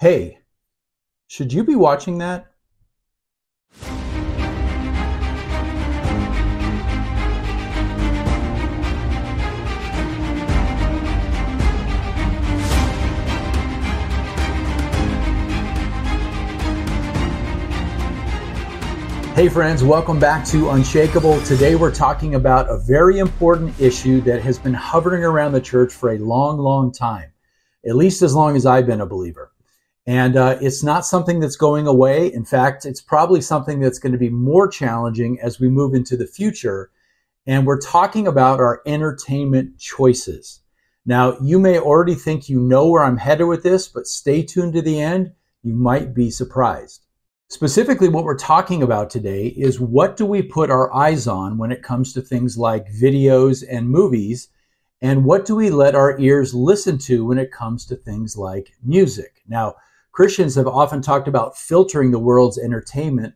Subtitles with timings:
[0.00, 0.38] Hey,
[1.26, 2.52] should you be watching that?
[19.34, 21.40] Hey, friends, welcome back to Unshakable.
[21.42, 25.92] Today we're talking about a very important issue that has been hovering around the church
[25.92, 27.32] for a long, long time,
[27.84, 29.50] at least as long as I've been a believer.
[30.08, 32.32] And uh, it's not something that's going away.
[32.32, 36.16] In fact, it's probably something that's going to be more challenging as we move into
[36.16, 36.90] the future.
[37.46, 40.60] And we're talking about our entertainment choices.
[41.04, 44.72] Now, you may already think you know where I'm headed with this, but stay tuned
[44.72, 45.32] to the end.
[45.62, 47.04] You might be surprised.
[47.50, 51.70] Specifically, what we're talking about today is what do we put our eyes on when
[51.70, 54.48] it comes to things like videos and movies,
[55.02, 58.72] and what do we let our ears listen to when it comes to things like
[58.82, 59.42] music?
[59.46, 59.74] Now,
[60.18, 63.34] Christians have often talked about filtering the world's entertainment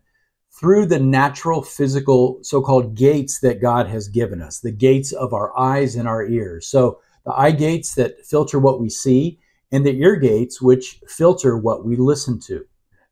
[0.50, 5.32] through the natural physical so called gates that God has given us, the gates of
[5.32, 6.66] our eyes and our ears.
[6.66, 9.38] So, the eye gates that filter what we see,
[9.70, 12.64] and the ear gates which filter what we listen to.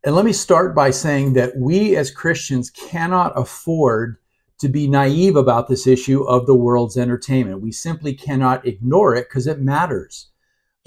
[0.02, 4.16] And let me start by saying that we as Christians cannot afford
[4.58, 7.62] to be naive about this issue of the world's entertainment.
[7.62, 10.26] We simply cannot ignore it because it matters.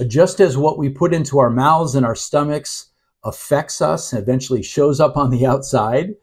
[0.07, 2.89] Just as what we put into our mouths and our stomachs
[3.23, 6.15] affects us and eventually shows up on the outside,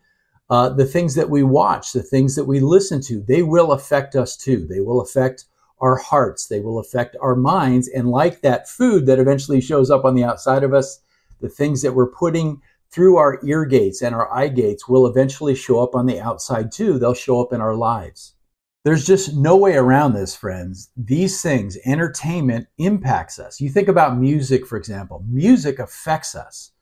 [0.51, 4.17] uh, the things that we watch, the things that we listen to, they will affect
[4.17, 4.67] us too.
[4.67, 5.45] They will affect
[5.81, 7.89] our hearts, they will affect our minds.
[7.89, 11.01] And like that food that eventually shows up on the outside of us,
[11.41, 12.61] the things that we're putting
[12.91, 16.73] through our ear gates and our eye gates will eventually show up on the outside
[16.73, 16.99] too.
[16.99, 18.35] They'll show up in our lives.
[18.83, 20.91] There's just no way around this, friends.
[20.97, 23.61] These things, entertainment impacts us.
[23.61, 25.23] You think about music, for example.
[25.29, 26.73] Music affects us.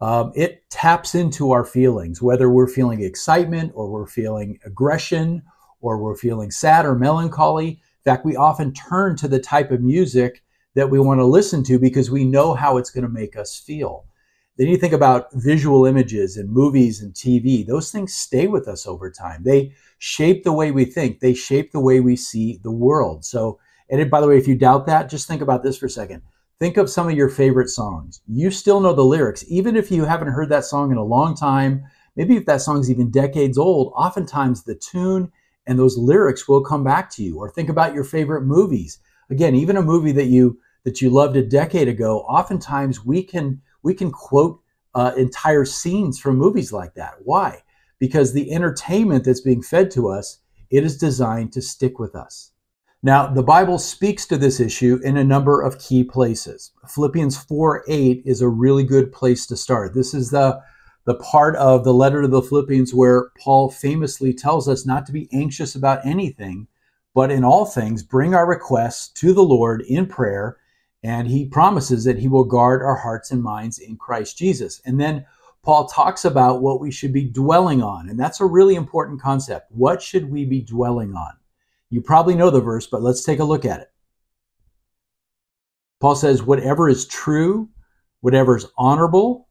[0.00, 5.42] Um, it taps into our feelings, whether we're feeling excitement or we're feeling aggression
[5.80, 7.68] or we're feeling sad or melancholy.
[7.68, 10.42] In fact, we often turn to the type of music
[10.74, 13.56] that we want to listen to because we know how it's going to make us
[13.56, 14.06] feel.
[14.56, 17.66] Then you think about visual images and movies and TV.
[17.66, 19.42] Those things stay with us over time.
[19.42, 21.18] They shape the way we think.
[21.18, 23.24] They shape the way we see the world.
[23.24, 23.58] So,
[23.90, 26.22] and by the way, if you doubt that, just think about this for a second.
[26.60, 28.20] Think of some of your favorite songs.
[28.28, 31.34] You still know the lyrics, even if you haven't heard that song in a long
[31.34, 31.84] time.
[32.14, 35.32] Maybe if that song's even decades old, oftentimes the tune
[35.66, 37.38] and those lyrics will come back to you.
[37.38, 38.98] Or think about your favorite movies.
[39.30, 43.60] Again, even a movie that you that you loved a decade ago, oftentimes we can
[43.84, 44.60] we can quote
[44.94, 47.14] uh, entire scenes from movies like that.
[47.22, 47.62] Why?
[48.00, 50.38] Because the entertainment that's being fed to us,
[50.70, 52.50] it is designed to stick with us.
[53.02, 56.72] Now, the Bible speaks to this issue in a number of key places.
[56.88, 59.94] Philippians 4 8 is a really good place to start.
[59.94, 60.58] This is the,
[61.04, 65.12] the part of the letter to the Philippians where Paul famously tells us not to
[65.12, 66.66] be anxious about anything,
[67.14, 70.56] but in all things, bring our requests to the Lord in prayer
[71.04, 74.80] and he promises that he will guard our hearts and minds in Christ Jesus.
[74.86, 75.26] And then
[75.62, 78.08] Paul talks about what we should be dwelling on.
[78.08, 79.70] And that's a really important concept.
[79.70, 81.32] What should we be dwelling on?
[81.90, 83.92] You probably know the verse, but let's take a look at it.
[86.00, 87.68] Paul says, whatever is true,
[88.22, 89.48] whatever is honorable,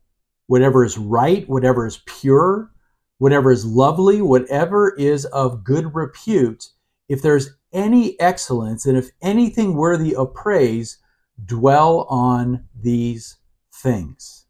[0.48, 2.72] whatever is right, whatever is pure,
[3.20, 6.70] whatever is lovely, whatever is of good repute,
[7.08, 10.98] if there's any excellence and if anything worthy of praise,
[11.46, 13.38] dwell on these
[13.74, 14.46] things.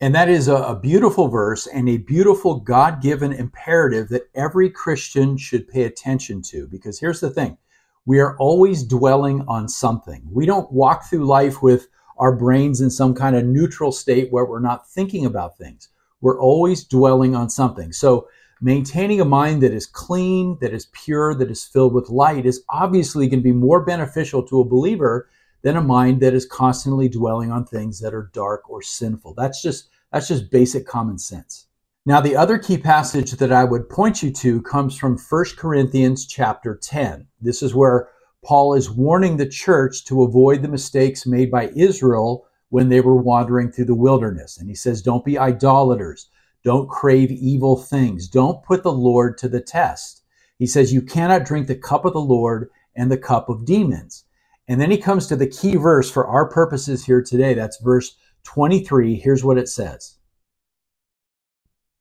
[0.00, 4.68] And that is a, a beautiful verse and a beautiful God given imperative that every
[4.68, 6.68] Christian should pay attention to.
[6.68, 7.56] Because here's the thing
[8.04, 10.22] we are always dwelling on something.
[10.30, 11.88] We don't walk through life with
[12.18, 15.88] our brains in some kind of neutral state where we're not thinking about things.
[16.20, 17.92] We're always dwelling on something.
[17.92, 18.28] So,
[18.60, 22.62] maintaining a mind that is clean, that is pure, that is filled with light is
[22.70, 25.28] obviously going to be more beneficial to a believer
[25.62, 29.34] than a mind that is constantly dwelling on things that are dark or sinful.
[29.34, 31.66] That's just that's just basic common sense.
[32.04, 36.26] Now the other key passage that I would point you to comes from 1 Corinthians
[36.26, 37.26] chapter 10.
[37.40, 38.08] This is where
[38.44, 43.16] Paul is warning the church to avoid the mistakes made by Israel when they were
[43.16, 44.56] wandering through the wilderness.
[44.56, 46.28] And he says, Don't be idolaters.
[46.62, 48.28] Don't crave evil things.
[48.28, 50.22] Don't put the Lord to the test.
[50.58, 54.25] He says, You cannot drink the cup of the Lord and the cup of demons.
[54.68, 57.54] And then he comes to the key verse for our purposes here today.
[57.54, 59.16] That's verse 23.
[59.16, 60.18] Here's what it says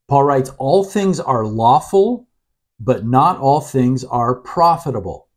[0.08, 2.28] Paul writes, All things are lawful,
[2.80, 5.28] but not all things are profitable.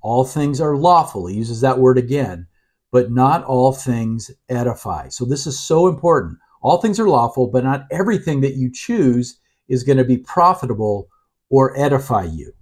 [0.00, 1.26] All things are lawful.
[1.26, 2.46] He uses that word again,
[2.90, 5.08] but not all things edify.
[5.08, 6.38] So this is so important.
[6.60, 9.38] All things are lawful, but not everything that you choose
[9.68, 11.08] is going to be profitable
[11.50, 12.52] or edify you.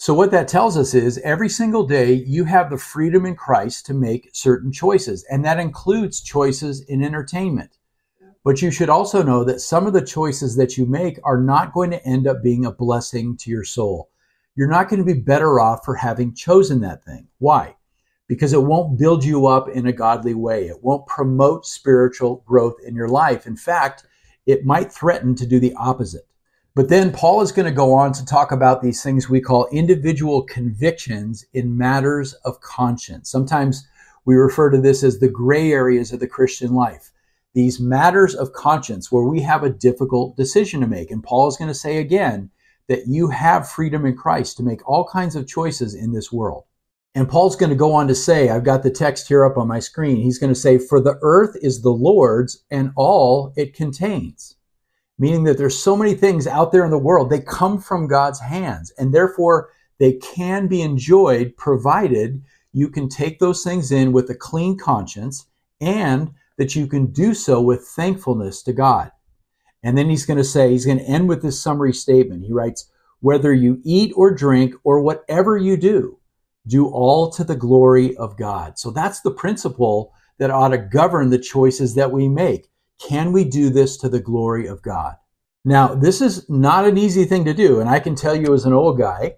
[0.00, 3.84] So, what that tells us is every single day you have the freedom in Christ
[3.84, 7.76] to make certain choices, and that includes choices in entertainment.
[8.42, 11.74] But you should also know that some of the choices that you make are not
[11.74, 14.08] going to end up being a blessing to your soul.
[14.54, 17.28] You're not going to be better off for having chosen that thing.
[17.36, 17.76] Why?
[18.26, 20.68] Because it won't build you up in a godly way.
[20.68, 23.46] It won't promote spiritual growth in your life.
[23.46, 24.06] In fact,
[24.46, 26.26] it might threaten to do the opposite.
[26.76, 29.66] But then Paul is going to go on to talk about these things we call
[29.72, 33.28] individual convictions in matters of conscience.
[33.28, 33.88] Sometimes
[34.24, 37.10] we refer to this as the gray areas of the Christian life.
[37.54, 41.10] These matters of conscience where we have a difficult decision to make.
[41.10, 42.50] And Paul is going to say again
[42.86, 46.64] that you have freedom in Christ to make all kinds of choices in this world.
[47.16, 49.66] And Paul's going to go on to say, I've got the text here up on
[49.66, 50.18] my screen.
[50.18, 54.54] He's going to say, For the earth is the Lord's and all it contains
[55.20, 58.40] meaning that there's so many things out there in the world, they come from God's
[58.40, 59.68] hands, and therefore
[59.98, 65.46] they can be enjoyed provided you can take those things in with a clean conscience
[65.80, 69.10] and that you can do so with thankfulness to God.
[69.82, 72.44] And then he's going to say, he's going to end with this summary statement.
[72.44, 72.90] He writes,
[73.20, 76.18] whether you eat or drink or whatever you do,
[76.66, 78.78] do all to the glory of God.
[78.78, 82.70] So that's the principle that ought to govern the choices that we make.
[83.00, 85.16] Can we do this to the glory of God?
[85.64, 87.80] Now, this is not an easy thing to do.
[87.80, 89.36] And I can tell you as an old guy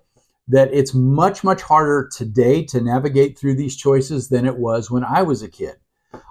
[0.49, 5.05] that it's much, much harder today to navigate through these choices than it was when
[5.05, 5.77] I was a kid.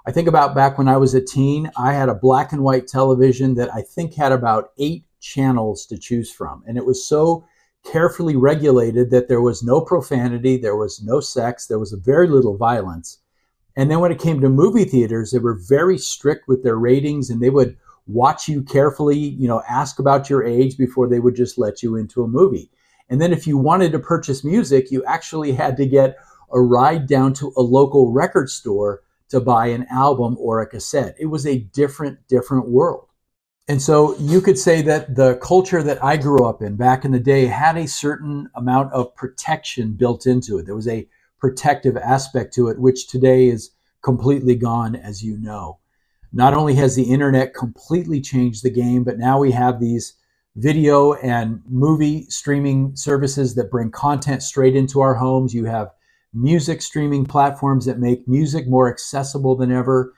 [0.06, 2.88] I think about back when I was a teen, I had a black and white
[2.88, 6.64] television that I think had about eight channels to choose from.
[6.68, 7.46] And it was so
[7.86, 12.58] carefully regulated that there was no profanity, there was no sex, there was very little
[12.58, 13.21] violence.
[13.76, 17.30] And then when it came to movie theaters, they were very strict with their ratings
[17.30, 17.78] and they would
[18.08, 21.96] watch you carefully, you know, ask about your age before they would just let you
[21.96, 22.70] into a movie.
[23.10, 26.18] And then if you wanted to purchase music, you actually had to get
[26.52, 31.16] a ride down to a local record store to buy an album or a cassette.
[31.20, 33.08] It was a different, different world.
[33.68, 37.12] And so you could say that the culture that I grew up in back in
[37.12, 40.66] the day had a certain amount of protection built into it.
[40.66, 41.08] There was a
[41.42, 43.72] protective aspect to it, which today is
[44.02, 45.80] completely gone, as you know.
[46.32, 50.14] Not only has the internet completely changed the game, but now we have these
[50.56, 55.54] video and movie streaming services that bring content straight into our homes.
[55.54, 55.92] You have
[56.34, 60.14] music streaming platforms that make music more accessible than ever.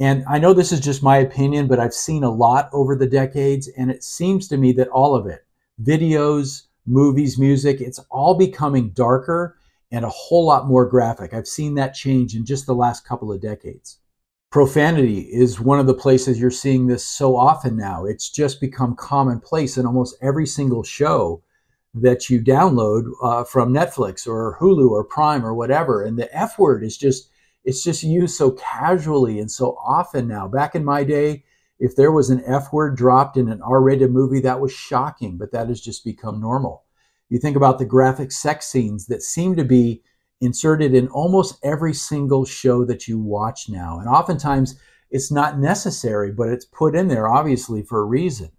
[0.00, 3.06] And I know this is just my opinion, but I've seen a lot over the
[3.06, 5.44] decades, and it seems to me that all of it
[5.82, 9.57] videos, movies, music it's all becoming darker
[9.90, 11.32] and a whole lot more graphic.
[11.32, 13.98] I've seen that change in just the last couple of decades.
[14.50, 18.04] Profanity is one of the places you're seeing this so often now.
[18.04, 21.42] It's just become commonplace in almost every single show
[21.94, 26.02] that you download uh, from Netflix or Hulu or Prime or whatever.
[26.02, 27.30] And the F word is just,
[27.64, 30.48] it's just used so casually and so often now.
[30.48, 31.44] Back in my day,
[31.78, 35.36] if there was an F word dropped in an R rated movie, that was shocking,
[35.36, 36.84] but that has just become normal.
[37.28, 40.02] You think about the graphic sex scenes that seem to be
[40.40, 43.98] inserted in almost every single show that you watch now.
[43.98, 44.78] And oftentimes
[45.10, 48.50] it's not necessary, but it's put in there obviously for a reason.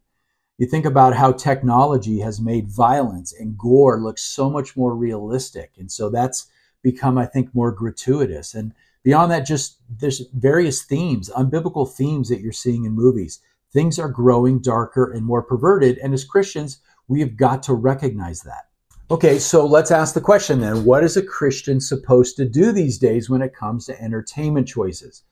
[0.58, 5.72] You think about how technology has made violence and gore look so much more realistic.
[5.78, 6.48] And so that's
[6.82, 8.54] become, I think, more gratuitous.
[8.54, 8.74] And
[9.04, 13.40] beyond that, just there's various themes, unbiblical themes that you're seeing in movies.
[13.72, 15.98] Things are growing darker and more perverted.
[16.00, 18.70] And as Christians, we have got to recognize that.
[19.12, 23.00] Okay, so let's ask the question then what is a Christian supposed to do these
[23.00, 25.24] days when it comes to entertainment choices?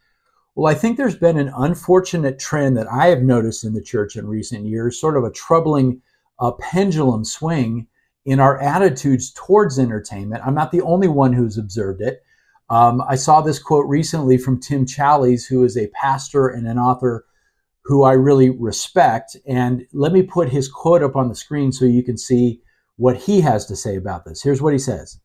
[0.55, 4.15] Well, I think there's been an unfortunate trend that I have noticed in the church
[4.15, 6.01] in recent years, sort of a troubling
[6.39, 7.85] uh, pendulum swing
[8.25, 10.41] in our attitudes towards entertainment.
[10.43, 12.23] I'm not the only one who's observed it.
[12.71, 16.79] Um, I saw this quote recently from Tim Challies, who is a pastor and an
[16.79, 17.26] author
[17.87, 19.37] who I really respect.
[19.47, 22.61] And let me put his quote up on the screen so you can see
[22.97, 24.43] what he has to say about this.
[24.43, 25.19] Here's what he says.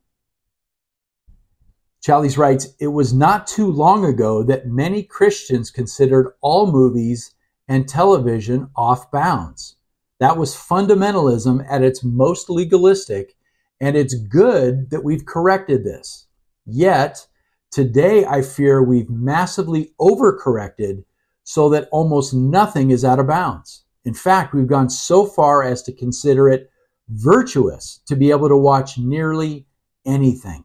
[2.05, 7.35] Challies writes, It was not too long ago that many Christians considered all movies
[7.67, 9.75] and television off bounds.
[10.19, 13.35] That was fundamentalism at its most legalistic,
[13.81, 16.27] and it's good that we've corrected this.
[16.65, 17.27] Yet,
[17.71, 21.03] today I fear we've massively overcorrected
[21.43, 23.83] so that almost nothing is out of bounds.
[24.05, 26.69] In fact, we've gone so far as to consider it
[27.09, 29.65] virtuous to be able to watch nearly
[30.05, 30.63] anything.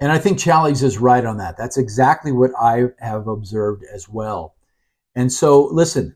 [0.00, 1.56] And I think Challies is right on that.
[1.56, 4.54] That's exactly what I have observed as well.
[5.14, 6.14] And so, listen,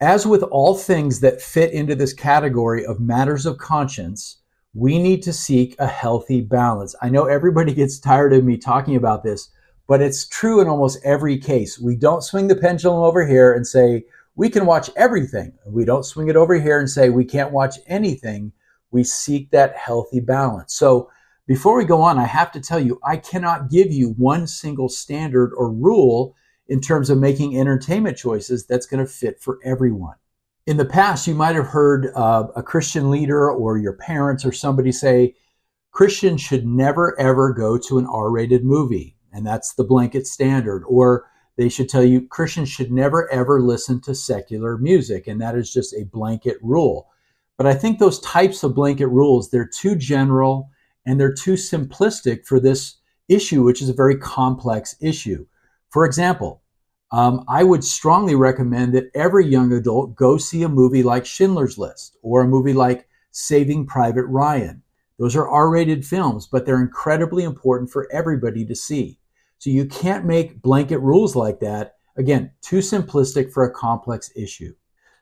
[0.00, 4.38] As with all things that fit into this category of matters of conscience,
[4.74, 6.94] we need to seek a healthy balance.
[7.00, 9.50] I know everybody gets tired of me talking about this,
[9.86, 11.78] but it's true in almost every case.
[11.78, 14.04] We don't swing the pendulum over here and say,
[14.36, 15.52] we can watch everything.
[15.66, 18.52] We don't swing it over here and say, we can't watch anything.
[18.90, 20.74] We seek that healthy balance.
[20.74, 21.10] So,
[21.46, 24.88] before we go on, I have to tell you, I cannot give you one single
[24.88, 26.34] standard or rule
[26.68, 30.14] in terms of making entertainment choices that's going to fit for everyone.
[30.66, 34.52] In the past, you might have heard uh, a Christian leader or your parents or
[34.52, 35.34] somebody say,
[35.90, 39.14] Christians should never ever go to an R rated movie.
[39.34, 40.84] And that's the blanket standard.
[40.86, 41.26] Or
[41.56, 45.26] they should tell you Christians should never ever listen to secular music.
[45.26, 47.08] And that is just a blanket rule.
[47.58, 50.70] But I think those types of blanket rules, they're too general
[51.06, 52.96] and they're too simplistic for this
[53.28, 55.46] issue, which is a very complex issue.
[55.90, 56.62] For example,
[57.12, 61.78] um, I would strongly recommend that every young adult go see a movie like Schindler's
[61.78, 64.82] List or a movie like Saving Private Ryan.
[65.18, 69.18] Those are R rated films, but they're incredibly important for everybody to see.
[69.64, 71.94] So you can't make blanket rules like that.
[72.18, 74.74] Again, too simplistic for a complex issue.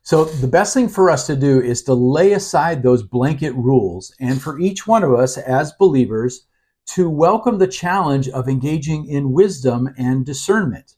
[0.02, 4.12] So the best thing for us to do is to lay aside those blanket rules
[4.18, 6.44] and for each one of us as believers
[6.87, 10.96] to welcome the challenge of engaging in wisdom and discernment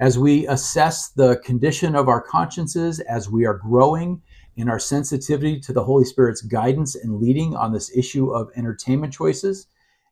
[0.00, 4.22] as we assess the condition of our consciences, as we are growing
[4.56, 9.12] in our sensitivity to the Holy Spirit's guidance and leading on this issue of entertainment
[9.12, 9.66] choices.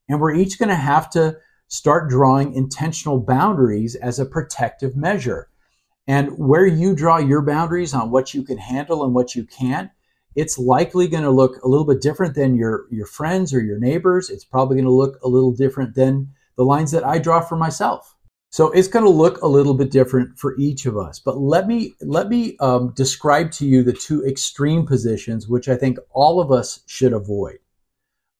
[0.06, 1.38] And we're each going to have to
[1.74, 5.48] start drawing intentional boundaries as a protective measure.
[6.06, 9.90] And where you draw your boundaries on what you can handle and what you can't,
[10.36, 13.80] it's likely going to look a little bit different than your, your friends or your
[13.80, 14.30] neighbors.
[14.30, 17.56] It's probably going to look a little different than the lines that I draw for
[17.56, 18.14] myself.
[18.50, 21.18] So it's going to look a little bit different for each of us.
[21.18, 25.74] But let me let me um, describe to you the two extreme positions, which I
[25.74, 27.58] think all of us should avoid.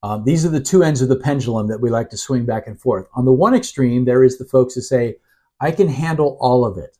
[0.05, 2.67] Um, these are the two ends of the pendulum that we like to swing back
[2.67, 3.07] and forth.
[3.15, 5.15] On the one extreme, there is the folks who say,
[5.59, 6.99] "I can handle all of it.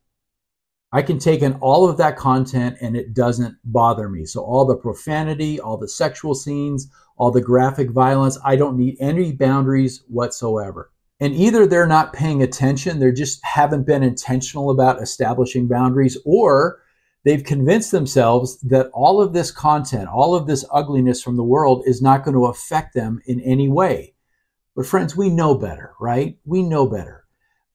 [0.90, 4.24] I can take in all of that content, and it doesn't bother me.
[4.24, 8.96] So all the profanity, all the sexual scenes, all the graphic violence, I don't need
[8.98, 15.00] any boundaries whatsoever." And either they're not paying attention, they just haven't been intentional about
[15.00, 16.80] establishing boundaries, or
[17.26, 21.82] they've convinced themselves that all of this content, all of this ugliness from the world
[21.84, 24.14] is not going to affect them in any way.
[24.76, 26.38] But, friends, we know better, right?
[26.44, 27.24] We know better.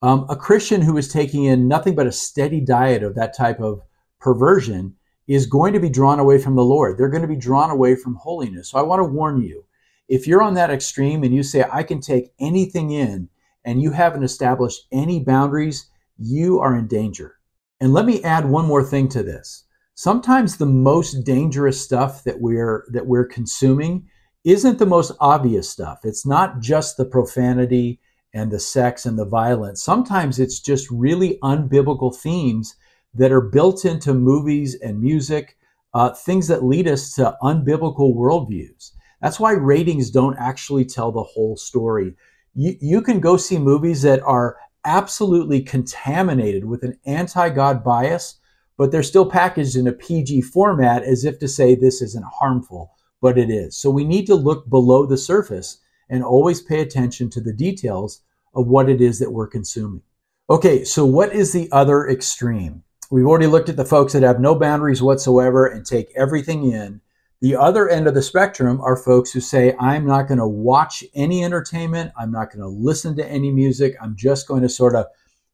[0.02, 3.60] Um, a Christian who is taking in nothing but a steady diet of that type
[3.60, 3.82] of
[4.22, 4.96] perversion
[5.28, 6.98] is going to be drawn away from the Lord.
[6.98, 8.70] They're going to be drawn away from holiness.
[8.70, 9.66] So I want to warn you
[10.08, 13.28] if you're on that extreme and you say, I can take anything in,
[13.66, 17.36] and you haven't established any boundaries, you are in danger.
[17.82, 19.66] And let me add one more thing to this.
[19.96, 24.08] Sometimes the most dangerous stuff that we're that we're consuming
[24.44, 26.00] isn't the most obvious stuff.
[26.04, 28.00] It's not just the profanity
[28.34, 29.84] and the sex and the violence.
[29.84, 32.76] Sometimes it's just really unbiblical themes
[33.16, 35.58] that are built into movies and music,
[35.94, 38.92] uh, things that lead us to unbiblical worldviews.
[39.22, 42.14] That's why ratings don't actually tell the whole story.
[42.54, 48.40] You, you can go see movies that are absolutely contaminated with an anti God bias,
[48.78, 52.96] but they're still packaged in a PG format as if to say this isn't harmful,
[53.22, 53.76] but it is.
[53.76, 58.22] So we need to look below the surface and always pay attention to the details
[58.54, 60.02] of what it is that we're consuming.
[60.50, 62.84] Okay, so what is the other extreme?
[63.10, 67.02] We've already looked at the folks that have no boundaries whatsoever and take everything in
[67.42, 71.04] the other end of the spectrum are folks who say, I'm not going to watch
[71.16, 72.12] any entertainment.
[72.16, 73.96] I'm not going to listen to any music.
[74.00, 75.08] I'm just going to sort of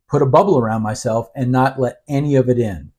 [0.10, 2.92] put a bubble around myself and not let any of it in.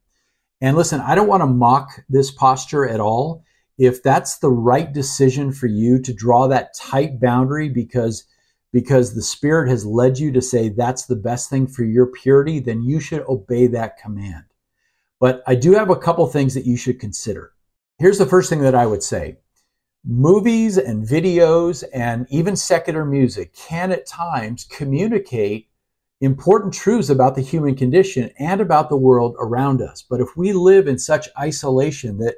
[0.63, 3.45] And listen, I don't want to mock this posture at all.
[3.77, 8.25] If that's the right decision for you to draw that tight boundary because
[8.71, 12.61] because the spirit has led you to say that's the best thing for your purity,
[12.61, 14.45] then you should obey that command.
[15.21, 17.53] But I do have a couple things that you should consider.
[17.99, 19.39] Here's the first thing that I would say
[20.05, 25.69] movies and videos and even secular music can at times communicate
[26.21, 30.03] important truths about the human condition and about the world around us.
[30.09, 32.37] But if we live in such isolation that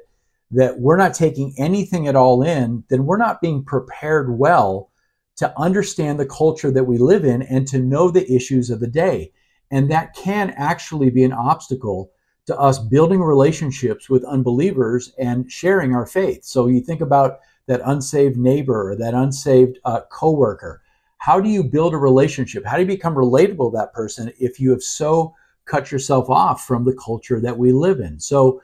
[0.49, 4.89] that we're not taking anything at all in, then we're not being prepared well
[5.37, 8.87] to understand the culture that we live in and to know the issues of the
[8.87, 9.31] day.
[9.69, 12.11] And that can actually be an obstacle
[12.51, 16.43] to us building relationships with unbelievers and sharing our faith.
[16.43, 20.81] So you think about that unsaved neighbor or that unsaved uh, coworker.
[21.17, 22.65] How do you build a relationship?
[22.65, 25.33] How do you become relatable to that person if you have so
[25.65, 28.19] cut yourself off from the culture that we live in?
[28.19, 28.61] So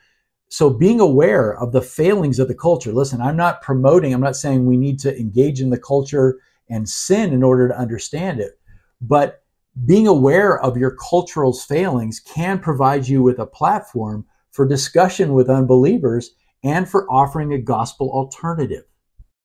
[0.49, 2.93] so being aware of the failings of the culture.
[2.93, 6.39] Listen, I'm not promoting, I'm not saying we need to engage in the culture
[6.69, 8.57] and sin in order to understand it,
[9.01, 9.43] but
[9.85, 15.49] being aware of your cultural failings can provide you with a platform for discussion with
[15.49, 16.31] unbelievers
[16.63, 18.83] and for offering a gospel alternative.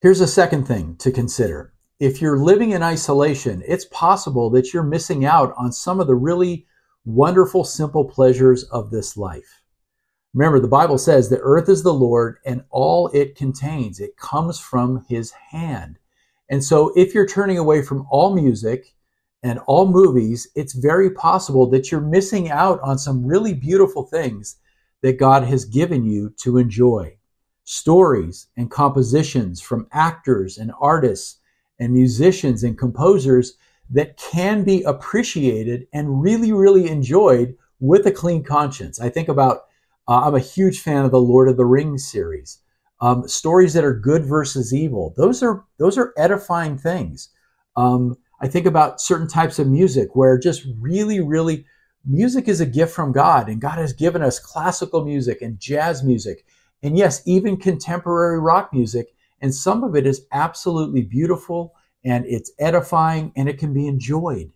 [0.00, 1.74] Here's a second thing to consider.
[2.00, 6.14] If you're living in isolation, it's possible that you're missing out on some of the
[6.14, 6.66] really
[7.04, 9.60] wonderful, simple pleasures of this life.
[10.34, 14.00] Remember, the Bible says the earth is the Lord and all it contains.
[14.00, 15.98] It comes from his hand.
[16.48, 18.94] And so, if you're turning away from all music
[19.42, 24.56] and all movies, it's very possible that you're missing out on some really beautiful things
[25.02, 27.16] that God has given you to enjoy.
[27.64, 31.40] Stories and compositions from actors and artists
[31.78, 33.54] and musicians and composers
[33.90, 39.00] that can be appreciated and really, really enjoyed with a clean conscience.
[39.00, 39.64] I think about,
[40.08, 42.58] uh, I'm a huge fan of the Lord of the Rings series.
[43.00, 45.12] Um, stories that are good versus evil.
[45.16, 47.30] Those are those are edifying things.
[47.74, 51.64] Um, I think about certain types of music where just really, really
[52.04, 56.02] music is a gift from God, and God has given us classical music and jazz
[56.02, 56.44] music,
[56.82, 59.14] and yes, even contemporary rock music.
[59.40, 64.50] And some of it is absolutely beautiful and it's edifying and it can be enjoyed.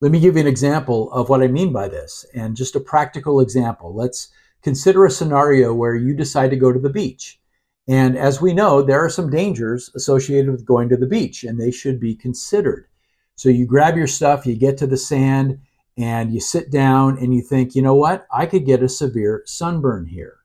[0.00, 2.80] Let me give you an example of what I mean by this, and just a
[2.80, 3.94] practical example.
[3.94, 4.30] Let's
[4.62, 7.40] consider a scenario where you decide to go to the beach.
[7.86, 11.60] And as we know, there are some dangers associated with going to the beach, and
[11.60, 12.88] they should be considered.
[13.34, 15.58] So you grab your stuff, you get to the sand,
[15.96, 19.42] and you sit down and you think, you know what, I could get a severe
[19.46, 20.38] sunburn here.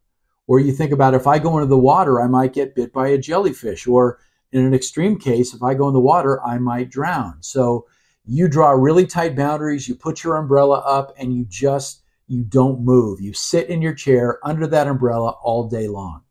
[0.47, 3.09] Or you think about if I go into the water, I might get bit by
[3.09, 3.85] a jellyfish.
[3.85, 4.19] Or
[4.51, 7.37] in an extreme case, if I go in the water, I might drown.
[7.41, 7.85] So
[8.25, 12.81] you draw really tight boundaries, you put your umbrella up, and you just you don't
[12.81, 13.21] move.
[13.21, 16.23] You sit in your chair under that umbrella all day long.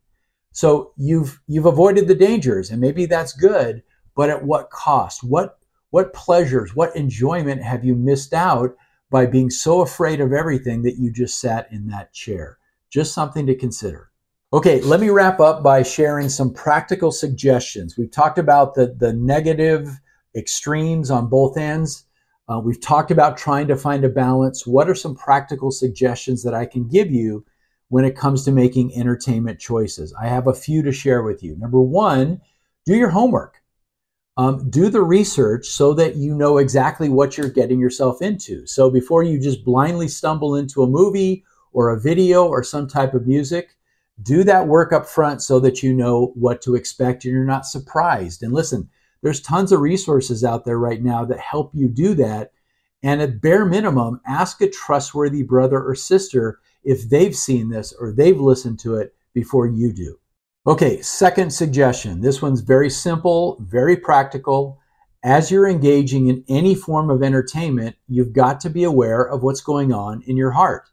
[0.52, 3.83] So you've you've avoided the dangers, and maybe that's good,
[4.15, 5.25] but at what cost?
[5.25, 5.59] What
[5.91, 8.77] what pleasures, what enjoyment have you missed out
[9.11, 12.59] by being so afraid of everything that you just sat in that chair.
[12.91, 14.11] Just something to consider.
[14.53, 17.97] Okay, let me wrap up by sharing some practical suggestions.
[17.97, 19.89] We've talked about the, the negative
[20.35, 22.05] extremes on both ends.
[22.49, 24.67] Uh, we've talked about trying to find a balance.
[24.67, 27.45] What are some practical suggestions that I can give you
[27.89, 30.15] when it comes to making entertainment choices?
[30.21, 31.57] I have a few to share with you.
[31.57, 32.41] Number one,
[32.87, 33.63] do your homework.
[34.39, 38.67] Um, do the research so that you know exactly what you're getting yourself into.
[38.67, 43.15] So before you just blindly stumble into a movie or a video or some type
[43.15, 43.77] of music,
[44.23, 47.67] do that work up front so that you know what to expect and you're not
[47.67, 48.43] surprised.
[48.43, 48.89] And listen,
[49.23, 52.53] there's tons of resources out there right now that help you do that.
[53.03, 58.13] And at bare minimum, ask a trustworthy brother or sister if they've seen this or
[58.13, 60.19] they've listened to it before you do.
[60.67, 62.23] Okay, second suggestion.
[62.23, 64.81] This one's very simple, very practical.
[65.23, 69.61] As you're engaging in any form of entertainment, you've got to be aware of what's
[69.61, 70.89] going on in your heart.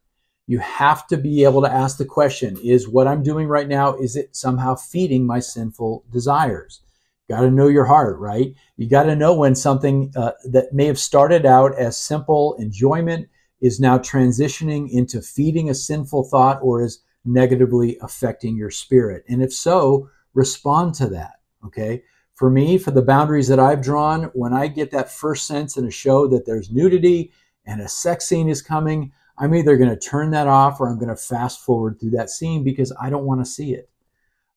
[0.46, 3.96] You have to be able to ask the question Is what I'm doing right now,
[3.96, 6.82] is it somehow feeding my sinful desires?
[7.28, 8.54] Got to know your heart, right?
[8.78, 13.28] You got to know when something uh, that may have started out as simple enjoyment
[13.60, 19.24] is now transitioning into feeding a sinful thought or is negatively affecting your spirit?
[19.28, 21.36] And if so, respond to that.
[21.66, 22.04] Okay.
[22.36, 25.86] For me, for the boundaries that I've drawn, when I get that first sense in
[25.86, 27.32] a show that there's nudity
[27.66, 30.98] and a sex scene is coming, I'm either going to turn that off or I'm
[30.98, 33.90] going to fast forward through that scene because I don't want to see it.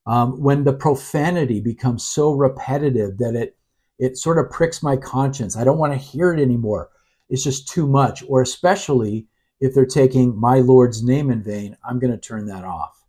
[0.06, 3.56] Um, when the profanity becomes so repetitive that it
[3.98, 6.90] it sort of pricks my conscience, I don't want to hear it anymore.
[7.30, 8.22] It's just too much.
[8.28, 9.26] Or especially
[9.60, 13.04] if they're taking my Lord's name in vain, I'm going to turn that off.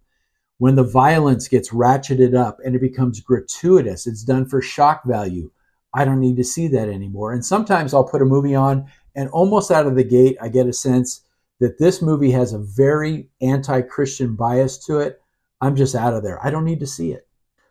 [0.60, 5.52] When the violence gets ratcheted up and it becomes gratuitous, it's done for shock value.
[5.94, 7.34] I don't need to see that anymore.
[7.34, 10.68] And sometimes I'll put a movie on, and almost out of the gate, I get
[10.68, 11.22] a sense
[11.60, 15.22] that this movie has a very anti Christian bias to it.
[15.62, 16.44] I'm just out of there.
[16.46, 17.28] I don't need to see it.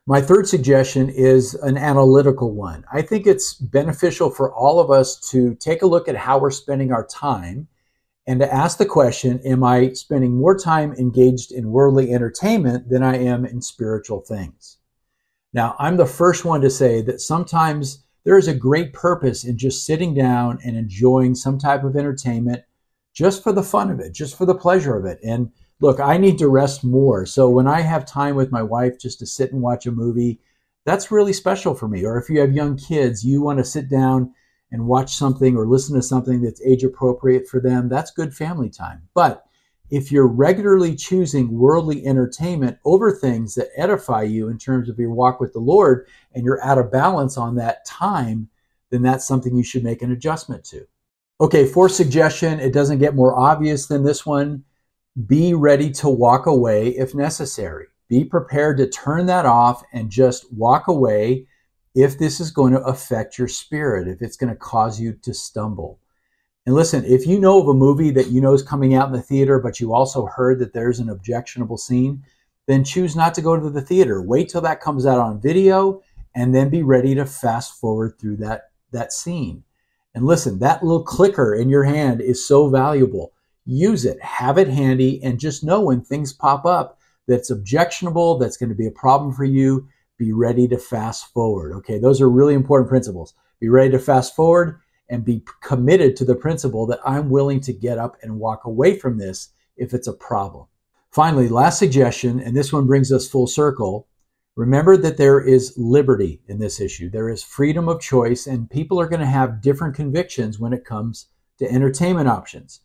[0.07, 2.85] My third suggestion is an analytical one.
[2.93, 6.53] I think it's beneficial for all of us to take a look at how we're
[6.53, 7.67] spending our time
[8.27, 13.03] and to ask the question Am I spending more time engaged in worldly entertainment than
[13.03, 14.79] I am in spiritual things?
[15.53, 19.57] Now, I'm the first one to say that sometimes there is a great purpose in
[19.57, 22.65] just sitting down and enjoying some type of entertainment
[23.15, 25.19] just for the fun of it, just for the pleasure of it.
[25.23, 27.25] And look, I need to rest more.
[27.25, 30.41] So when I have time with my wife just to sit and watch a movie,
[30.85, 32.05] that's really special for me.
[32.05, 34.35] Or if you have young kids, you want to sit down
[34.73, 38.69] and watch something or listen to something that's age appropriate for them, that's good family
[38.69, 39.03] time.
[39.15, 39.45] But
[39.91, 45.13] if you're regularly choosing worldly entertainment over things that edify you in terms of your
[45.13, 48.49] walk with the Lord and you're out of balance on that time,
[48.91, 50.87] then that's something you should make an adjustment to.
[51.41, 54.65] Okay, fourth suggestion, it doesn't get more obvious than this one.
[55.27, 57.87] Be ready to walk away if necessary.
[58.09, 61.47] Be prepared to turn that off and just walk away
[61.97, 65.33] if this is going to affect your spirit, if it's going to cause you to
[65.33, 65.99] stumble.
[66.67, 69.15] And listen, if you know of a movie that you know is coming out in
[69.15, 72.23] the theater, but you also heard that there's an objectionable scene,
[72.67, 74.21] then choose not to go to the theater.
[74.21, 76.03] Wait till that comes out on video
[76.35, 79.65] and then be ready to fast forward through that, that scene.
[80.15, 83.33] And listen, that little clicker in your hand is so valuable.
[83.65, 88.59] Use it, have it handy, and just know when things pop up that's objectionable, that's
[88.59, 91.73] going to be a problem for you, be ready to fast forward.
[91.77, 93.35] Okay, those are really important principles.
[93.61, 97.73] Be ready to fast forward and be committed to the principle that I'm willing to
[97.73, 100.67] get up and walk away from this if it's a problem.
[101.11, 104.09] Finally, last suggestion, and this one brings us full circle.
[104.57, 107.09] Remember that there is liberty in this issue.
[107.09, 110.85] There is freedom of choice, and people are going to have different convictions when it
[110.85, 111.27] comes
[111.59, 112.81] to entertainment options.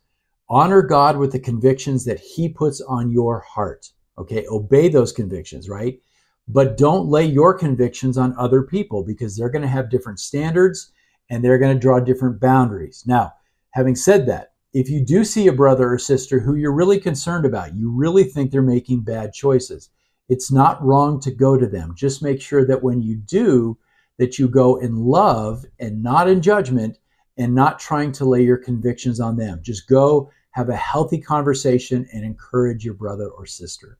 [0.48, 3.90] Honor God with the convictions that He puts on your heart.
[4.18, 5.98] Okay, obey those convictions, right?
[6.48, 10.92] But don't lay your convictions on other people because they're going to have different standards
[11.30, 13.04] and they're going to draw different boundaries.
[13.06, 13.32] Now,
[13.70, 17.44] having said that, if you do see a brother or sister who you're really concerned
[17.44, 19.90] about, you really think they're making bad choices,
[20.28, 21.94] it's not wrong to go to them.
[21.96, 23.78] Just make sure that when you do,
[24.18, 26.98] that you go in love and not in judgment
[27.36, 29.60] and not trying to lay your convictions on them.
[29.62, 33.98] Just go have a healthy conversation and encourage your brother or sister.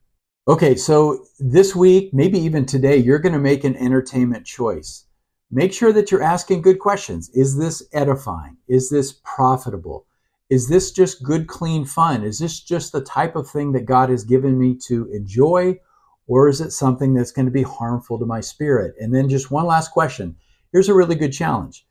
[0.48, 5.06] Okay, so this week, maybe even today, you're going to make an entertainment choice
[5.52, 7.30] make sure that you're asking good questions.
[7.34, 8.56] Is this edifying?
[8.66, 10.06] Is this profitable?
[10.48, 12.24] Is this just good, clean fun?
[12.24, 15.78] Is this just the type of thing that God has given me to enjoy?
[16.26, 18.94] Or is it something that's going to be harmful to my spirit?
[18.98, 20.36] And then just one last question.
[20.72, 21.86] Here's a really good challenge.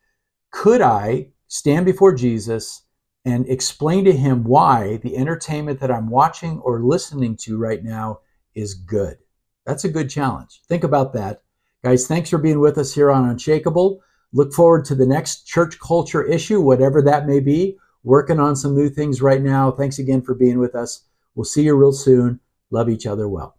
[0.50, 2.82] Could I stand before Jesus
[3.24, 8.20] and explain to him why the entertainment that I'm watching or listening to right now
[8.54, 9.18] is good?
[9.66, 10.60] That's a good challenge.
[10.68, 11.42] Think about that
[11.84, 14.00] Guys, thanks for being with us here on Unshakable.
[14.32, 17.76] Look forward to the next church culture issue, whatever that may be.
[18.04, 19.72] Working on some new things right now.
[19.72, 21.04] Thanks again for being with us.
[21.34, 22.38] We'll see you real soon.
[22.70, 23.56] Love each other well.